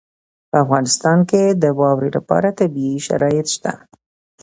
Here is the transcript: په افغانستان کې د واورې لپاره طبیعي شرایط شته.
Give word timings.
په 0.49 0.55
افغانستان 0.63 1.19
کې 1.29 1.43
د 1.61 1.63
واورې 1.79 2.09
لپاره 2.17 2.55
طبیعي 2.59 2.97
شرایط 3.07 3.47
شته. 3.55 3.73